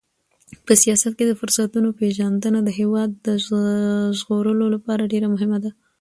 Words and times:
په 0.65 0.73
سیاست 0.81 1.11
کې 1.17 1.25
د 1.27 1.33
فرصتونو 1.39 1.89
پیژندنه 1.99 2.59
د 2.63 2.69
هېواد 2.79 3.09
د 3.25 3.27
ژغورلو 4.19 4.65
لپاره 4.75 5.09
ډېره 5.13 5.27
مهمه 5.33 5.57
ده. 5.63 5.71